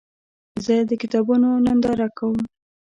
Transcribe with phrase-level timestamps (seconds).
[0.65, 2.37] زه د کتابونو ننداره کوم.